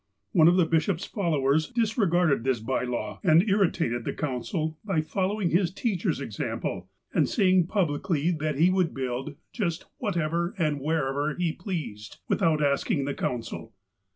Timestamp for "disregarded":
1.69-2.43